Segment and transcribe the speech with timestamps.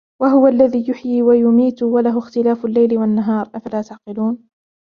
[0.21, 4.37] وهو الذي يحيي ويميت وله اختلاف الليل والنهار أفلا تعقلون